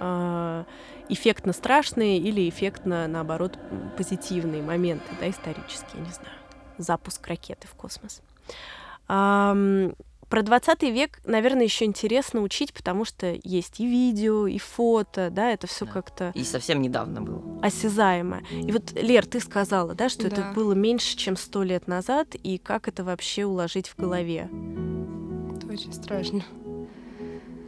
а, 0.00 0.64
эффектно 1.08 1.52
страшные 1.52 2.18
или 2.18 2.48
эффектно, 2.48 3.06
наоборот, 3.06 3.58
позитивные 3.96 4.62
моменты, 4.62 5.06
да, 5.20 5.30
исторические, 5.30 6.02
не 6.02 6.12
знаю 6.12 6.42
запуск 6.78 7.26
ракеты 7.26 7.68
в 7.68 7.74
космос. 7.74 8.22
Про 10.32 10.42
20 10.42 10.82
век, 10.84 11.20
наверное, 11.26 11.64
еще 11.64 11.84
интересно 11.84 12.40
учить, 12.40 12.72
потому 12.72 13.04
что 13.04 13.38
есть 13.44 13.80
и 13.80 13.86
видео, 13.86 14.46
и 14.46 14.56
фото, 14.56 15.28
да, 15.30 15.50
это 15.50 15.66
все 15.66 15.84
да. 15.84 15.92
как-то... 15.92 16.32
И 16.34 16.42
совсем 16.42 16.80
недавно 16.80 17.20
было. 17.20 17.60
Осязаемо. 17.60 18.40
И 18.50 18.72
вот, 18.72 18.92
Лер, 18.94 19.26
ты 19.26 19.40
сказала, 19.40 19.94
да, 19.94 20.08
что 20.08 20.22
да. 20.22 20.28
это 20.28 20.52
было 20.54 20.72
меньше, 20.72 21.18
чем 21.18 21.36
сто 21.36 21.62
лет 21.62 21.86
назад, 21.86 22.34
и 22.34 22.56
как 22.56 22.88
это 22.88 23.04
вообще 23.04 23.44
уложить 23.44 23.88
в 23.88 23.96
голове? 23.98 24.48
Это 25.54 25.66
очень 25.66 25.92
страшно 25.92 26.42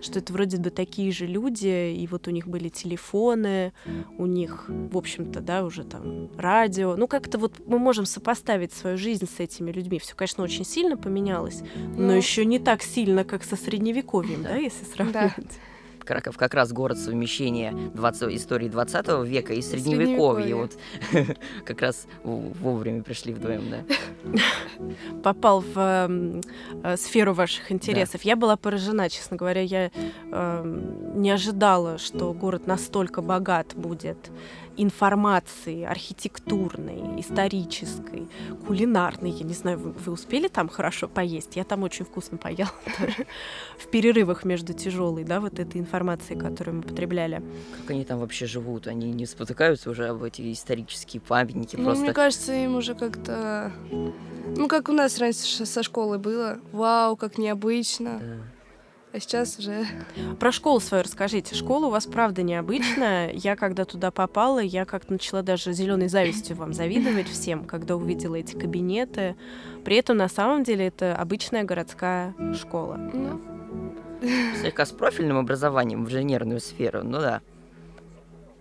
что 0.04 0.18
это 0.18 0.32
вроде 0.32 0.58
бы 0.58 0.70
такие 0.70 1.10
же 1.12 1.26
люди, 1.26 1.92
и 1.94 2.06
вот 2.06 2.28
у 2.28 2.30
них 2.30 2.46
были 2.46 2.68
телефоны, 2.68 3.72
у 4.18 4.26
них, 4.26 4.66
в 4.68 4.96
общем-то, 4.96 5.40
да, 5.40 5.64
уже 5.64 5.84
там 5.84 6.30
радио. 6.36 6.96
Ну, 6.96 7.08
как-то 7.08 7.38
вот 7.38 7.66
мы 7.66 7.78
можем 7.78 8.06
сопоставить 8.06 8.72
свою 8.72 8.96
жизнь 8.96 9.26
с 9.26 9.40
этими 9.40 9.70
людьми. 9.70 9.98
Все, 9.98 10.14
конечно, 10.14 10.44
очень 10.44 10.64
сильно 10.64 10.96
поменялось, 10.96 11.62
но, 11.96 12.06
ну. 12.06 12.12
еще 12.12 12.44
не 12.44 12.58
так 12.58 12.82
сильно, 12.82 13.24
как 13.24 13.44
со 13.44 13.56
средневековьем, 13.56 14.42
да, 14.42 14.50
да 14.50 14.56
если 14.56 14.84
сравнивать. 14.84 15.34
Да. 15.36 15.73
Краков 16.04 16.36
как 16.36 16.54
раз 16.54 16.72
город 16.72 16.98
совмещения 16.98 17.72
20, 17.94 18.34
истории 18.34 18.68
20 18.68 19.26
века 19.26 19.54
и 19.54 19.62
средневековья. 19.62 20.56
Вот 20.56 20.72
как 21.64 21.80
раз 21.80 22.06
вовремя 22.22 23.02
пришли 23.02 23.32
вдвоем, 23.32 23.64
да. 23.70 24.40
Попал 25.22 25.60
в 25.60 25.74
э, 25.76 26.96
сферу 26.96 27.34
ваших 27.34 27.72
интересов. 27.72 28.22
Да. 28.22 28.28
Я 28.28 28.36
была 28.36 28.56
поражена, 28.56 29.08
честно 29.08 29.36
говоря. 29.36 29.60
Я 29.60 29.90
э, 30.32 30.82
не 31.14 31.30
ожидала, 31.30 31.98
что 31.98 32.32
город 32.32 32.66
настолько 32.66 33.22
богат 33.22 33.74
будет 33.74 34.30
информации 34.76 35.84
архитектурной, 35.84 37.20
исторической, 37.20 38.28
кулинарной. 38.66 39.30
Я 39.30 39.44
не 39.44 39.54
знаю, 39.54 39.78
вы, 39.78 39.90
вы 39.92 40.12
успели 40.12 40.48
там 40.48 40.68
хорошо 40.68 41.08
поесть? 41.08 41.56
Я 41.56 41.64
там 41.64 41.82
очень 41.82 42.04
вкусно 42.04 42.38
поела 42.38 42.70
в 43.78 43.88
перерывах 43.88 44.44
между 44.44 44.72
тяжелой, 44.72 45.24
да, 45.24 45.40
вот 45.40 45.58
этой 45.58 45.80
информацией, 45.80 46.38
которую 46.38 46.76
мы 46.76 46.82
потребляли. 46.82 47.42
Как 47.80 47.90
они 47.90 48.04
там 48.04 48.18
вообще 48.18 48.46
живут? 48.46 48.86
Они 48.86 49.12
не 49.12 49.26
спотыкаются 49.26 49.90
уже 49.90 50.08
об 50.08 50.22
эти 50.22 50.52
исторические 50.52 51.20
памятники? 51.20 51.76
Ну, 51.76 51.84
просто... 51.84 52.04
мне 52.04 52.12
кажется, 52.12 52.52
им 52.52 52.76
уже 52.76 52.94
как-то... 52.94 53.72
Ну, 53.90 54.68
как 54.68 54.88
у 54.88 54.92
нас 54.92 55.18
раньше 55.18 55.66
со 55.66 55.82
школы 55.82 56.18
было. 56.18 56.58
Вау, 56.72 57.16
как 57.16 57.38
необычно. 57.38 58.20
Да 58.20 58.53
а 59.14 59.20
сейчас 59.20 59.60
уже... 59.60 59.86
Про 60.40 60.50
школу 60.50 60.80
свою 60.80 61.04
расскажите. 61.04 61.54
Школа 61.54 61.86
у 61.86 61.90
вас 61.90 62.04
правда 62.06 62.42
необычная. 62.42 63.30
Я 63.32 63.54
когда 63.54 63.84
туда 63.84 64.10
попала, 64.10 64.58
я 64.58 64.84
как-то 64.84 65.12
начала 65.12 65.42
даже 65.42 65.72
зеленой 65.72 66.08
завистью 66.08 66.56
вам 66.56 66.72
завидовать 66.72 67.28
всем, 67.28 67.64
когда 67.64 67.94
увидела 67.94 68.34
эти 68.34 68.56
кабинеты. 68.56 69.36
При 69.84 69.96
этом 69.96 70.16
на 70.16 70.28
самом 70.28 70.64
деле 70.64 70.88
это 70.88 71.14
обычная 71.14 71.62
городская 71.62 72.34
школа. 72.54 72.96
Ну. 72.96 73.40
Слегка 74.60 74.84
с 74.84 74.90
профильным 74.90 75.38
образованием 75.38 76.04
в 76.04 76.08
инженерную 76.08 76.58
сферу, 76.58 77.04
ну 77.04 77.20
да. 77.20 77.40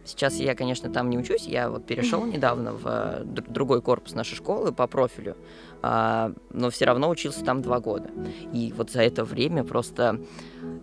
Сейчас 0.05 0.35
я, 0.35 0.53
конечно, 0.55 0.89
там 0.89 1.09
не 1.09 1.17
учусь, 1.17 1.45
я 1.45 1.69
вот 1.69 1.85
перешел 1.85 2.25
недавно 2.25 2.73
в 2.73 2.83
э, 2.85 3.23
другой 3.23 3.81
корпус 3.81 4.13
нашей 4.13 4.35
школы 4.35 4.73
по 4.73 4.85
профилю, 4.87 5.37
а, 5.81 6.33
но 6.51 6.69
все 6.69 6.85
равно 6.85 7.09
учился 7.09 7.43
там 7.43 7.61
два 7.61 7.79
года. 7.79 8.09
И 8.51 8.73
вот 8.75 8.91
за 8.91 9.01
это 9.01 9.23
время 9.23 9.63
просто 9.63 10.19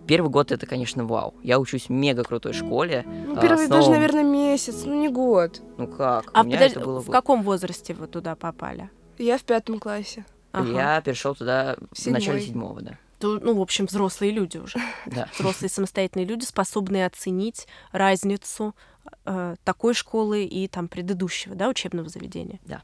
первый 0.07 0.29
год 0.29 0.51
это, 0.51 0.65
конечно, 0.65 1.05
вау. 1.05 1.35
Я 1.43 1.59
учусь 1.59 1.87
в 1.87 1.89
мега 1.89 2.23
крутой 2.23 2.53
школе. 2.53 3.05
Ну, 3.27 3.39
первый 3.39 3.67
снова... 3.67 3.81
даже, 3.81 3.91
наверное, 3.91 4.23
месяц, 4.23 4.83
ну 4.85 4.99
не 4.99 5.09
год. 5.09 5.61
Ну 5.77 5.87
как? 5.87 6.31
А 6.33 6.43
подожди, 6.43 6.79
в 6.79 6.83
год. 6.83 7.05
каком 7.05 7.43
возрасте 7.43 7.93
вы 7.93 8.07
туда 8.07 8.35
попали? 8.35 8.89
Я 9.17 9.37
в 9.37 9.43
пятом 9.43 9.79
классе. 9.79 10.25
Ага. 10.51 10.71
Я 10.71 11.01
перешел 11.01 11.35
туда 11.35 11.77
в 11.91 12.05
начале 12.07 12.41
седьмого, 12.41 12.81
да 12.81 12.97
то, 13.21 13.39
ну, 13.39 13.55
в 13.55 13.61
общем, 13.61 13.85
взрослые 13.85 14.31
люди 14.31 14.57
уже. 14.57 14.79
Да. 15.05 15.29
Взрослые 15.37 15.69
самостоятельные 15.69 16.25
люди, 16.25 16.43
способные 16.43 17.05
оценить 17.05 17.67
разницу 17.91 18.75
такой 19.23 19.93
школы 19.93 20.43
и 20.45 20.67
там 20.67 20.87
предыдущего, 20.87 21.55
да, 21.55 21.69
учебного 21.69 22.09
заведения. 22.09 22.59
Да. 22.65 22.83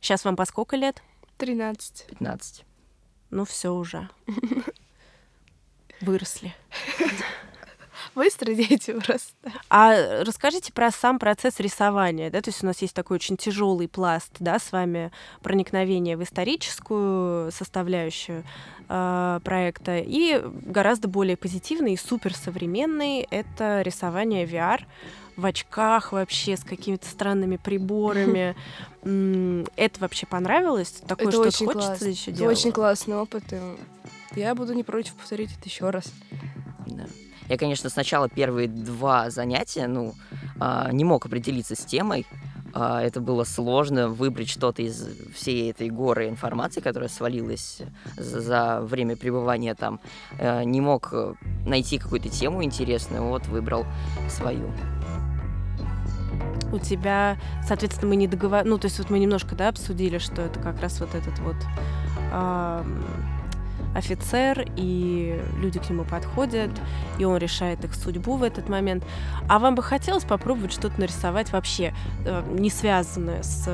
Сейчас 0.00 0.24
вам 0.24 0.36
по 0.36 0.44
сколько 0.44 0.76
лет? 0.76 1.02
Тринадцать. 1.36 2.06
Пятнадцать. 2.08 2.64
Ну, 3.30 3.44
все 3.44 3.72
уже. 3.72 4.08
Выросли. 6.00 6.54
Быстро 8.16 8.54
дети 8.54 8.92
просто. 8.92 9.34
А 9.68 10.24
расскажите 10.24 10.72
про 10.72 10.90
сам 10.90 11.18
процесс 11.18 11.60
рисования, 11.60 12.30
да, 12.30 12.40
то 12.40 12.48
есть 12.48 12.64
у 12.64 12.66
нас 12.66 12.80
есть 12.80 12.94
такой 12.94 13.16
очень 13.16 13.36
тяжелый 13.36 13.88
пласт, 13.88 14.32
да, 14.40 14.58
с 14.58 14.72
вами 14.72 15.12
проникновение 15.42 16.16
в 16.16 16.22
историческую 16.22 17.52
составляющую 17.52 18.42
э, 18.88 19.40
проекта 19.44 19.98
и 19.98 20.40
гораздо 20.42 21.08
более 21.08 21.36
позитивный 21.36 21.92
и 21.92 21.96
суперсовременный— 21.98 23.20
это 23.30 23.82
рисование 23.82 24.46
VR 24.46 24.80
в 25.36 25.44
очках 25.44 26.12
вообще 26.12 26.56
с 26.56 26.64
какими-то 26.64 27.06
странными 27.06 27.58
приборами. 27.58 28.56
Это 29.76 30.00
вообще 30.00 30.24
понравилось? 30.26 31.02
Такое 31.06 31.30
что 31.30 31.44
хочется 31.44 31.64
классно. 31.66 32.06
еще 32.06 32.32
делать? 32.32 32.40
Это 32.40 32.60
очень 32.60 32.72
классный 32.72 33.16
опыт. 33.16 33.44
И 33.52 34.40
я 34.40 34.54
буду 34.54 34.72
не 34.72 34.82
против 34.82 35.12
повторить 35.12 35.50
это 35.52 35.68
еще 35.68 35.90
раз. 35.90 36.10
Да. 36.86 37.04
Я, 37.48 37.56
конечно, 37.56 37.90
сначала 37.90 38.28
первые 38.28 38.68
два 38.68 39.30
занятия, 39.30 39.86
ну, 39.86 40.14
а, 40.58 40.90
не 40.92 41.04
мог 41.04 41.26
определиться 41.26 41.74
с 41.74 41.84
темой. 41.84 42.26
А, 42.74 43.02
это 43.02 43.20
было 43.20 43.44
сложно 43.44 44.08
выбрать 44.08 44.48
что-то 44.48 44.82
из 44.82 45.08
всей 45.34 45.70
этой 45.70 45.88
горы 45.88 46.28
информации, 46.28 46.80
которая 46.80 47.08
свалилась 47.08 47.80
за 48.16 48.80
время 48.82 49.16
пребывания 49.16 49.74
там. 49.74 50.00
Э, 50.38 50.62
не 50.64 50.80
мог 50.80 51.12
найти 51.66 51.98
какую-то 51.98 52.28
тему 52.28 52.62
интересную, 52.62 53.22
вот 53.24 53.46
выбрал 53.46 53.86
свою 54.28 54.70
у 56.72 56.78
тебя, 56.78 57.38
соответственно, 57.66 58.10
мы 58.10 58.16
не 58.16 58.26
договаривали, 58.26 58.70
ну, 58.70 58.78
то 58.78 58.86
есть 58.86 58.98
вот 58.98 59.10
мы 59.10 59.18
немножко, 59.18 59.54
да, 59.54 59.68
обсудили, 59.68 60.18
что 60.18 60.42
это 60.42 60.58
как 60.60 60.80
раз 60.80 61.00
вот 61.00 61.14
этот 61.14 61.38
вот 61.38 61.56
э, 62.32 62.84
офицер, 63.96 64.66
и 64.76 65.40
люди 65.58 65.78
к 65.78 65.88
нему 65.88 66.04
подходят, 66.04 66.70
и 67.18 67.24
он 67.24 67.38
решает 67.38 67.84
их 67.84 67.94
судьбу 67.94 68.36
в 68.36 68.42
этот 68.42 68.68
момент. 68.68 69.04
А 69.48 69.58
вам 69.58 69.74
бы 69.74 69.82
хотелось 69.82 70.24
попробовать 70.24 70.72
что-то 70.72 71.00
нарисовать 71.00 71.52
вообще 71.52 71.94
э, 72.24 72.42
не 72.50 72.70
связанное 72.70 73.42
с 73.42 73.68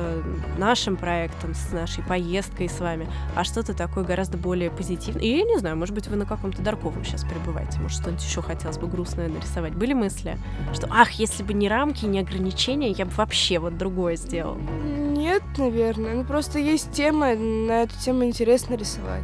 нашим 0.57 0.95
проектом, 0.95 1.53
с 1.53 1.71
нашей 1.71 2.03
поездкой 2.03 2.69
с 2.69 2.79
вами, 2.79 3.07
а 3.35 3.43
что-то 3.43 3.73
такое 3.73 4.03
гораздо 4.03 4.37
более 4.37 4.71
позитивное. 4.71 5.23
И 5.23 5.37
я 5.37 5.43
не 5.43 5.57
знаю, 5.57 5.77
может 5.77 5.93
быть, 5.93 6.07
вы 6.07 6.15
на 6.15 6.25
каком-то 6.25 6.61
Дарковом 6.61 7.03
сейчас 7.03 7.23
пребываете, 7.23 7.79
может, 7.79 7.99
что-нибудь 7.99 8.23
еще 8.23 8.41
хотелось 8.41 8.77
бы 8.77 8.87
грустное 8.87 9.27
нарисовать. 9.27 9.73
Были 9.73 9.93
мысли, 9.93 10.37
что, 10.73 10.87
ах, 10.89 11.11
если 11.11 11.43
бы 11.43 11.53
не 11.53 11.67
рамки, 11.67 12.05
не 12.05 12.19
ограничения, 12.19 12.91
я 12.91 13.05
бы 13.05 13.11
вообще 13.11 13.59
вот 13.59 13.77
другое 13.77 14.15
сделал? 14.15 14.57
Нет, 14.83 15.43
наверное. 15.57 16.15
Ну, 16.15 16.23
просто 16.23 16.59
есть 16.59 16.91
тема, 16.91 17.35
на 17.35 17.83
эту 17.83 17.97
тему 17.99 18.23
интересно 18.23 18.75
рисовать 18.75 19.23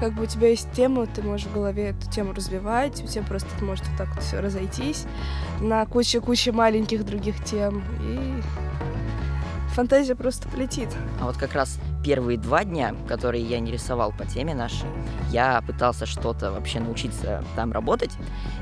как 0.00 0.14
бы 0.14 0.24
у 0.24 0.26
тебя 0.26 0.48
есть 0.48 0.70
тема, 0.72 1.06
ты 1.06 1.22
можешь 1.22 1.46
в 1.46 1.54
голове 1.54 1.90
эту 1.90 2.10
тему 2.10 2.32
развивать, 2.32 3.02
у 3.02 3.06
тебя 3.06 3.22
просто 3.24 3.48
может 3.64 3.86
вот 3.88 3.96
так 3.96 4.14
вот 4.14 4.22
все 4.22 4.40
разойтись 4.40 5.06
на 5.60 5.84
кучу-кучу 5.86 6.52
маленьких 6.52 7.04
других 7.04 7.42
тем, 7.44 7.82
и 8.02 8.42
фантазия 9.76 10.14
просто 10.14 10.48
полетит. 10.48 10.88
А 11.20 11.26
вот 11.26 11.36
как 11.36 11.54
раз 11.54 11.78
первые 12.02 12.38
два 12.38 12.64
дня, 12.64 12.94
которые 13.08 13.44
я 13.44 13.60
не 13.60 13.70
рисовал 13.70 14.12
по 14.12 14.24
теме 14.24 14.54
нашей, 14.54 14.88
я 15.30 15.62
пытался 15.66 16.06
что-то 16.06 16.50
вообще 16.50 16.80
научиться 16.80 17.44
там 17.56 17.72
работать 17.72 18.12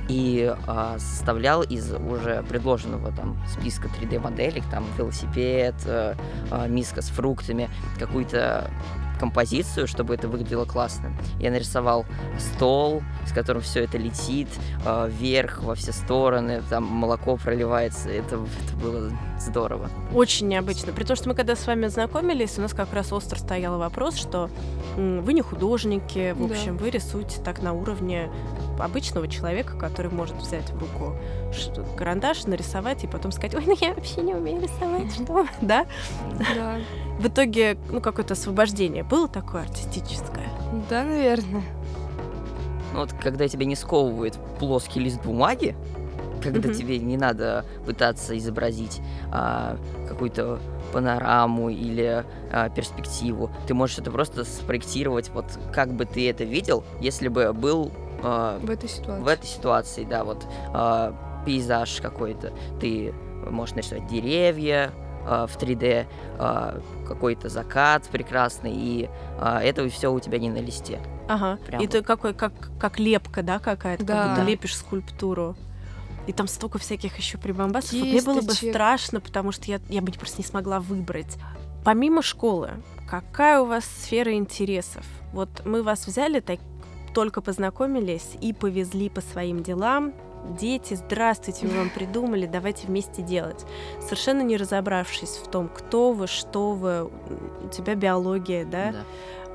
и 0.09 0.53
э, 0.67 0.97
составлял 0.99 1.62
из 1.62 1.93
уже 1.93 2.43
предложенного 2.49 3.12
там 3.12 3.38
списка 3.47 3.88
3D-моделек, 3.88 4.64
там 4.71 4.85
велосипед, 4.99 5.75
э, 5.85 6.14
э, 6.50 6.69
миска 6.69 7.00
с 7.00 7.09
фруктами, 7.09 7.69
какую-то 7.99 8.71
композицию, 9.25 9.87
чтобы 9.87 10.14
это 10.14 10.28
выглядело 10.28 10.66
классно. 10.66 11.11
Я 11.40 11.50
нарисовал 11.50 12.04
стол, 12.38 13.02
с 13.26 13.33
которым 13.33 13.62
все 13.62 13.85
это 13.85 13.97
летит 13.97 14.49
э, 14.85 15.09
вверх, 15.11 15.62
во 15.62 15.75
все 15.75 15.93
стороны, 15.93 16.62
там 16.69 16.85
молоко 16.85 17.37
проливается. 17.37 18.11
Это, 18.11 18.37
это 18.37 18.76
было 18.83 19.11
здорово. 19.40 19.88
Очень 20.12 20.49
необычно. 20.49 20.93
При 20.93 21.04
том, 21.04 21.16
что 21.16 21.31
мы 21.31 21.35
когда 21.35 21.57
с 21.57 21.66
вами 21.66 21.87
знакомились, 21.87 22.59
у 22.59 22.61
нас 22.61 22.75
как 22.75 22.93
раз 22.93 23.14
остро 23.14 23.38
стоял 23.38 23.78
вопрос, 23.78 24.16
что 24.16 24.50
вы 24.97 25.33
не 25.33 25.40
художники, 25.40 26.35
в 26.37 26.45
общем, 26.45 26.76
да. 26.76 26.85
вы 26.85 26.90
рисуете 26.90 27.40
так 27.40 27.62
на 27.62 27.73
уровне 27.73 28.31
обычного 28.78 29.26
человека, 29.26 29.76
который 29.78 30.11
может 30.11 30.37
взять 30.37 30.71
в 30.71 30.78
руку 30.78 31.16
карандаш, 31.97 32.45
нарисовать 32.45 33.04
и 33.04 33.07
потом 33.07 33.33
сказать, 33.33 33.54
ой, 33.54 33.64
ну 33.66 33.75
я 33.81 33.95
вообще 33.95 34.21
не 34.21 34.35
умею 34.35 34.61
рисовать, 34.61 35.12
что? 35.14 35.47
Да? 35.61 35.87
Да. 36.54 36.78
В 37.18 37.28
итоге, 37.28 37.78
ну, 37.90 38.00
какое-то 38.00 38.35
освобождение 38.35 39.04
было 39.04 39.28
такое 39.28 39.62
артистическое? 39.62 40.49
Да, 40.90 41.04
наверное. 41.04 41.62
Ну, 42.92 43.00
вот 43.00 43.12
когда 43.12 43.49
тебя 43.49 43.66
не 43.66 43.76
сковывает 43.76 44.35
плоский 44.59 45.00
лист 45.00 45.23
бумаги, 45.25 45.76
когда 46.42 46.68
mm-hmm. 46.68 46.75
тебе 46.75 46.99
не 46.99 47.16
надо 47.16 47.64
пытаться 47.87 48.37
изобразить 48.37 49.00
а, 49.33 49.78
какую-то 50.09 50.61
панораму 50.92 51.71
или 51.71 52.25
а, 52.52 52.68
перспективу. 52.68 53.50
Ты 53.66 53.75
можешь 53.75 53.99
это 53.99 54.11
просто 54.11 54.44
спроектировать, 54.44 55.30
вот 55.30 55.47
как 55.73 55.92
бы 55.92 56.04
ты 56.04 56.28
это 56.28 56.44
видел, 56.44 56.85
если 57.00 57.28
бы 57.28 57.52
был 57.52 57.90
а, 58.23 58.59
в 58.59 58.71
этой 58.71 58.88
ситуации. 58.88 59.23
В 59.23 59.28
этой 59.28 59.47
ситуации, 59.47 60.04
да, 60.04 60.25
вот 60.25 60.47
а, 60.73 61.14
пейзаж 61.47 62.00
какой-то. 62.00 62.52
Ты 62.80 63.14
можешь 63.50 63.75
нарисовать 63.75 64.06
деревья 64.06 64.92
в 65.25 65.57
3D, 65.57 66.07
а, 66.38 66.81
какой-то 67.07 67.49
закат 67.49 68.04
прекрасный, 68.09 68.73
и 68.75 69.11
а, 69.38 69.62
это 69.62 69.88
все 69.88 70.12
у 70.12 70.21
тебя 70.21 70.38
не 70.38 70.50
на 70.50 70.59
листе. 70.59 71.00
Ага. 71.28 71.59
Прям 71.66 71.81
и 71.81 71.87
вот. 71.87 71.93
ты 71.93 72.02
какой, 72.02 72.35
как, 72.35 72.52
как 72.78 72.99
лепка, 72.99 73.43
да, 73.43 73.59
какая-то, 73.59 74.04
да. 74.04 74.23
как 74.23 74.31
будто 74.31 74.43
лепишь 74.49 74.76
скульптуру. 74.76 75.57
И 76.26 76.33
там 76.33 76.49
столько 76.49 76.78
всяких 76.78 77.16
еще 77.19 77.37
прибамбасов. 77.37 77.93
Вот 77.93 78.02
мне 78.02 78.23
было 78.23 78.40
бы 78.40 78.52
страшно, 78.52 79.21
потому 79.21 79.52
что 79.52 79.71
я, 79.71 79.81
я 79.88 80.00
бы 80.00 80.11
просто 80.12 80.38
не 80.38 80.45
смогла 80.45 80.81
выбрать. 80.81 81.37
Помимо 81.85 82.23
школы, 82.23 82.71
какая 83.07 83.61
у 83.61 83.66
вас 83.66 83.85
сфера 83.85 84.33
интересов? 84.33 85.04
Вот 85.33 85.66
мы 85.66 85.83
вас 85.83 86.07
взяли, 86.07 86.40
так, 86.40 86.61
только 87.14 87.43
познакомились 87.43 88.37
и 88.40 88.52
повезли 88.54 89.11
по 89.11 89.21
своим 89.21 89.62
делам. 89.62 90.14
Дети, 90.45 90.95
здравствуйте, 90.95 91.67
мы 91.67 91.79
вам 91.79 91.91
придумали, 91.91 92.47
давайте 92.47 92.87
вместе 92.87 93.23
делать. 93.23 93.65
Совершенно 94.01 94.43
не 94.43 94.57
разобравшись 94.57 95.37
в 95.37 95.49
том, 95.49 95.69
кто 95.69 96.13
вы, 96.13 96.27
что 96.27 96.73
вы, 96.73 97.05
у 97.05 97.69
тебя 97.71 97.95
биология, 97.95 98.65
да? 98.67 98.93
да. 98.93 99.05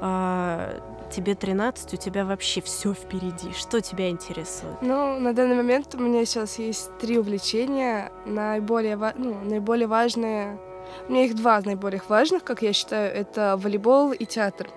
А, 0.01 0.81
тебе 1.11 1.35
13, 1.35 1.93
у 1.93 1.97
тебя 1.97 2.25
вообще 2.25 2.61
все 2.61 2.93
впереди. 2.93 3.51
Что 3.53 3.81
тебя 3.81 4.09
интересует? 4.09 4.81
Ну, 4.81 5.19
на 5.19 5.33
данный 5.33 5.55
момент 5.55 5.93
у 5.93 5.99
меня 5.99 6.25
сейчас 6.25 6.57
есть 6.57 6.89
три 6.97 7.19
увлечения. 7.19 8.11
Наиболее, 8.25 8.97
ну, 9.15 9.35
наиболее 9.43 9.87
важные... 9.87 10.59
У 11.07 11.11
меня 11.11 11.25
их 11.25 11.35
два 11.35 11.61
наиболее 11.61 12.01
важных, 12.07 12.43
как 12.43 12.63
я 12.63 12.73
считаю, 12.73 13.13
это 13.13 13.57
волейбол 13.57 14.11
и 14.11 14.25
театр. 14.25 14.69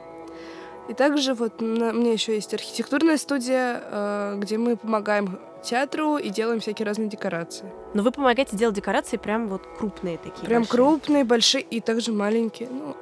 И 0.90 0.95
также 0.95 1.33
вот 1.33 1.62
у 1.62 1.64
меня 1.64 2.12
еще 2.12 2.35
есть 2.35 2.52
архитектурная 2.52 3.16
студия, 3.16 3.81
э, 3.83 4.35
где 4.38 4.59
мы 4.59 4.76
помогаем 4.76 5.38
театру 5.62 6.16
и 6.16 6.28
делаем 6.28 6.61
всякие 6.61 6.87
разные 6.87 7.09
декорации. 7.09 7.71
Но 7.95 8.02
вы 8.02 8.11
помогаете 8.11 8.57
делать 8.57 8.76
декорации 8.76 9.16
прям 9.16 9.49
вот 9.49 9.62
крупные 9.78 10.19
такие? 10.19 10.45
Прям 10.45 10.62
большие. 10.62 10.76
крупные, 10.76 11.25
большие 11.25 11.62
и 11.62 11.81
также 11.81 12.12
маленькие. 12.12 12.69
Ну, 12.71 12.97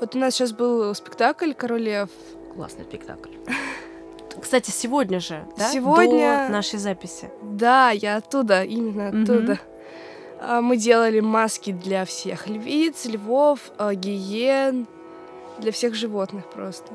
вот 0.00 0.14
у 0.14 0.18
нас 0.18 0.34
сейчас 0.34 0.52
был 0.52 0.94
спектакль 0.94 1.52
«Король 1.52 1.82
лев», 1.82 2.10
Классный 2.54 2.84
спектакль. 2.84 3.30
Кстати, 4.40 4.70
сегодня 4.70 5.20
же, 5.20 5.44
да? 5.56 5.70
Сегодня... 5.70 6.46
До 6.46 6.52
нашей 6.52 6.78
записи. 6.78 7.30
Да, 7.42 7.90
я 7.90 8.16
оттуда, 8.16 8.62
именно 8.62 9.08
оттуда. 9.08 9.52
Угу. 10.40 10.62
Мы 10.62 10.76
делали 10.76 11.20
маски 11.20 11.72
для 11.72 12.04
всех 12.04 12.48
львиц, 12.48 13.06
львов, 13.06 13.70
а, 13.78 13.94
гиен, 13.94 14.86
для 15.58 15.72
всех 15.72 15.94
животных 15.94 16.44
просто. 16.50 16.92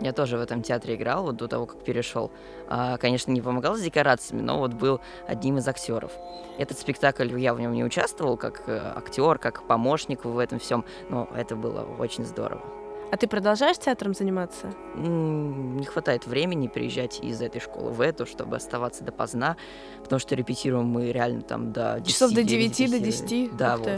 Я 0.00 0.12
тоже 0.12 0.36
в 0.36 0.40
этом 0.42 0.62
театре 0.62 0.94
играл, 0.94 1.24
вот 1.24 1.36
до 1.36 1.48
того, 1.48 1.66
как 1.66 1.82
перешел. 1.82 2.30
А, 2.68 2.98
конечно, 2.98 3.32
не 3.32 3.40
помогал 3.40 3.76
с 3.76 3.80
декорациями, 3.80 4.42
но 4.42 4.58
вот 4.58 4.74
был 4.74 5.00
одним 5.26 5.58
из 5.58 5.66
актеров. 5.66 6.12
Этот 6.58 6.78
спектакль 6.78 7.34
я 7.38 7.54
в 7.54 7.60
нем 7.60 7.72
не 7.72 7.84
участвовал 7.84 8.36
как 8.36 8.62
э, 8.66 8.78
актер, 8.94 9.38
как 9.38 9.66
помощник 9.66 10.24
в 10.24 10.38
этом 10.38 10.58
всем, 10.58 10.84
но 11.08 11.28
это 11.34 11.56
было 11.56 11.86
очень 11.98 12.24
здорово. 12.24 12.62
А 13.10 13.16
ты 13.16 13.28
продолжаешь 13.28 13.78
театром 13.78 14.14
заниматься? 14.14 14.74
Не 14.96 15.84
хватает 15.84 16.26
времени 16.26 16.66
приезжать 16.66 17.20
из 17.20 17.40
этой 17.40 17.60
школы 17.60 17.92
в 17.92 18.00
эту, 18.00 18.26
чтобы 18.26 18.56
оставаться 18.56 19.04
допоздна, 19.04 19.56
потому 20.02 20.18
что 20.18 20.34
репетируем 20.34 20.86
мы 20.86 21.12
реально 21.12 21.42
там 21.42 21.72
до 21.72 22.00
10, 22.00 22.12
Часов 22.12 22.32
до 22.32 22.42
9, 22.42 22.72
10, 22.72 22.90
до 22.90 22.98
10. 22.98 23.56
Да, 23.56 23.76
вот. 23.76 23.88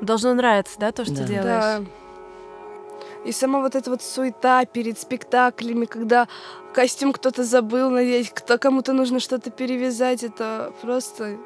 Должно 0.00 0.32
нравиться, 0.34 0.78
да, 0.78 0.90
то, 0.90 1.04
что 1.04 1.16
да. 1.16 1.24
делаешь? 1.24 1.44
Да. 1.46 1.82
И 3.28 3.32
сама 3.32 3.60
вот 3.60 3.76
эта 3.76 3.90
вот 3.90 4.00
суета 4.00 4.64
перед 4.64 4.98
спектаклями, 4.98 5.84
когда 5.84 6.28
костюм 6.72 7.12
кто-то 7.12 7.44
забыл 7.44 7.90
надеть, 7.90 8.30
кто 8.30 8.56
кому-то 8.56 8.94
нужно 8.94 9.20
что-то 9.20 9.50
перевязать, 9.50 10.24
это 10.24 10.72
просто 10.80 11.36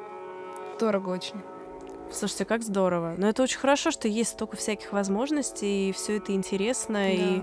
дорого 0.79 1.09
очень. 1.09 1.41
Слушайте, 2.09 2.45
как 2.45 2.63
здорово. 2.63 3.15
Но 3.17 3.27
это 3.27 3.43
очень 3.43 3.59
хорошо, 3.59 3.91
что 3.91 4.07
есть 4.07 4.29
столько 4.31 4.55
всяких 4.55 4.93
возможностей, 4.93 5.89
и 5.89 5.91
все 5.91 6.17
это 6.17 6.31
интересно. 6.31 6.99
Да. 6.99 7.09
И 7.09 7.41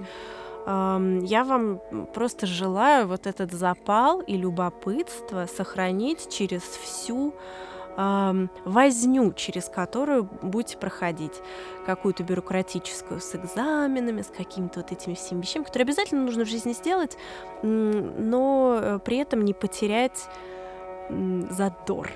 я 1.27 1.45
вам 1.45 1.81
просто 2.15 2.47
желаю 2.47 3.09
вот 3.09 3.27
этот 3.27 3.53
запал 3.53 4.21
и 4.21 4.39
любопытство 4.39 5.47
сохранить 5.55 6.31
через 6.33 6.63
всю 6.63 7.35
э, 7.97 8.47
возню, 8.65 9.33
через 9.33 9.69
которую 9.69 10.25
будете 10.43 10.79
проходить 10.79 11.41
какую-то 11.87 12.23
бюрократическую 12.23 13.21
с 13.21 13.35
экзаменами, 13.35 14.23
с 14.23 14.29
какими-то 14.29 14.81
вот 14.81 14.93
этими 14.93 15.15
всеми 15.15 15.43
вещами, 15.43 15.65
которые 15.65 15.85
обязательно 15.85 16.23
нужно 16.23 16.45
в 16.45 16.49
жизни 16.49 16.73
сделать, 16.73 17.17
но 17.63 18.79
э, 18.81 18.99
при 19.05 19.19
этом 19.19 19.45
не 19.45 19.55
потерять 19.55 20.29
задор 21.51 22.11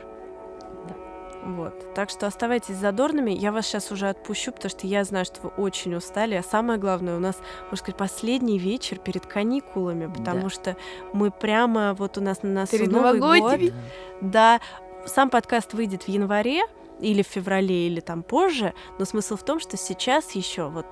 вот. 1.44 1.94
Так 1.94 2.08
что 2.08 2.26
оставайтесь 2.26 2.76
задорными. 2.76 3.30
Я 3.30 3.52
вас 3.52 3.66
сейчас 3.66 3.90
уже 3.92 4.08
отпущу, 4.08 4.50
потому 4.50 4.70
что 4.70 4.86
я 4.86 5.04
знаю, 5.04 5.26
что 5.26 5.42
вы 5.42 5.50
очень 5.50 5.94
устали. 5.94 6.34
А 6.34 6.42
самое 6.42 6.78
главное, 6.78 7.16
у 7.16 7.20
нас, 7.20 7.36
можно 7.64 7.76
сказать, 7.76 7.96
последний 7.96 8.58
вечер 8.58 8.98
перед 8.98 9.26
каникулами, 9.26 10.06
потому 10.06 10.44
да. 10.44 10.48
что 10.48 10.76
мы 11.12 11.30
прямо 11.30 11.94
вот 11.94 12.16
у 12.16 12.22
нас 12.22 12.42
на 12.42 12.50
нас 12.50 12.70
перед 12.70 12.90
Новый 12.90 13.20
год. 13.20 13.60
Да. 14.22 14.60
Сам 15.06 15.28
подкаст 15.30 15.74
выйдет 15.74 16.04
в 16.04 16.08
январе 16.08 16.62
или 17.00 17.22
в 17.22 17.26
феврале, 17.26 17.86
или 17.86 18.00
там 18.00 18.22
позже, 18.22 18.72
но 18.98 19.04
смысл 19.04 19.36
в 19.36 19.44
том, 19.44 19.60
что 19.60 19.76
сейчас 19.76 20.32
еще 20.32 20.68
вот 20.68 20.86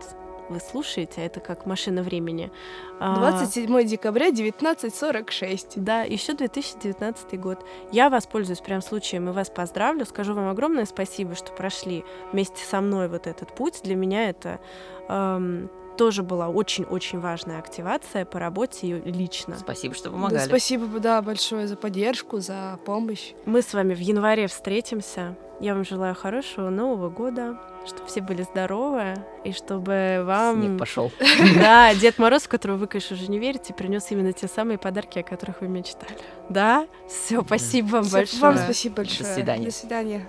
вы 0.48 0.61
слушаете, 0.61 1.22
это 1.22 1.40
как 1.40 1.66
машина 1.66 2.03
времени. 2.03 2.53
27 2.98 3.75
а, 3.75 3.85
декабря 3.85 4.27
1946. 4.29 5.83
Да, 5.83 6.03
еще 6.03 6.35
2019 6.35 7.40
год. 7.40 7.64
Я 7.90 8.11
воспользуюсь 8.11 8.61
прям 8.61 8.83
случаем 8.83 9.29
и 9.29 9.33
вас 9.33 9.48
поздравлю. 9.48 10.05
Скажу 10.05 10.35
вам 10.35 10.48
огромное 10.48 10.85
спасибо, 10.85 11.35
что 11.35 11.53
прошли 11.53 12.05
вместе 12.33 12.62
со 12.64 12.81
мной 12.81 13.09
вот 13.09 13.27
этот 13.27 13.55
путь. 13.55 13.81
Для 13.83 13.94
меня 13.94 14.29
это 14.29 14.61
эм, 15.09 15.70
тоже 15.96 16.22
была 16.22 16.48
очень-очень 16.48 17.20
важная 17.20 17.59
активация 17.59 18.24
по 18.24 18.38
работе 18.38 18.87
и 18.87 19.12
лично. 19.12 19.57
Спасибо, 19.59 19.94
что 19.94 20.11
помогали. 20.11 20.40
Да, 20.40 20.46
спасибо, 20.46 20.87
да, 20.98 21.22
большое 21.22 21.66
за 21.66 21.76
поддержку, 21.76 22.40
за 22.40 22.78
помощь. 22.85 23.33
Мы 23.44 23.62
с 23.62 23.72
вами 23.74 23.94
в 23.94 24.00
январе 24.00 24.46
встретимся. 24.46 25.37
Я 25.61 25.74
вам 25.74 25.85
желаю 25.85 26.14
хорошего 26.16 26.70
Нового 26.70 27.09
года, 27.09 27.57
чтобы 27.87 28.09
все 28.09 28.20
были 28.20 28.42
здоровы, 28.42 29.14
и 29.44 29.52
чтобы 29.52 30.22
вам... 30.24 30.61
Снег 30.61 30.78
пошел. 30.78 31.12
Да, 31.55 31.94
Дед 32.00 32.18
Мороз, 32.18 32.42
в 32.42 32.48
которого 32.48 32.78
вы, 32.78 32.87
конечно, 32.88 33.14
уже 33.16 33.31
не 33.31 33.38
верите, 33.38 33.72
принес 33.72 34.11
именно 34.11 34.33
те 34.33 34.48
самые 34.48 34.78
подарки, 34.78 35.20
о 35.20 35.22
которых 35.22 35.61
вы 35.61 35.68
мечтали. 35.68 36.18
Да? 36.48 36.88
Все, 37.09 37.42
спасибо 37.42 37.87
вам 37.87 38.09
большое. 38.09 38.42
Вам 38.42 38.59
спасибо 38.59 38.96
большое. 38.96 39.28
До 39.28 39.35
свидания. 39.35 39.66
До 39.66 39.72
свидания. 39.72 40.28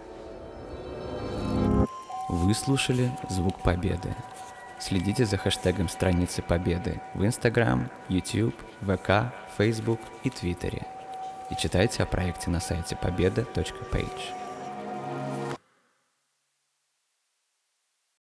Вы 2.30 2.54
слушали 2.54 3.12
«Звук 3.30 3.62
Победы». 3.64 4.16
Следите 4.84 5.24
за 5.24 5.38
хэштегом 5.38 5.88
страницы 5.88 6.42
Победы 6.42 7.00
в 7.14 7.24
Instagram, 7.24 7.90
YouTube, 8.10 8.54
ВК, 8.82 9.32
Facebook 9.58 10.02
и 10.26 10.30
Твиттере. 10.30 10.86
И 11.50 11.56
читайте 11.56 12.04
о 12.04 12.06
проекте 12.06 12.50
на 12.50 12.60
сайте 12.60 12.98
победа.page. 12.98 14.43